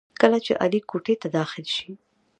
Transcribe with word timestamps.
کله 0.21 0.37
چې 0.45 0.51
علي 0.63 0.79
کوټې 0.89 1.15
ته 1.21 1.27
داخل 1.37 1.65
شي، 1.75 1.89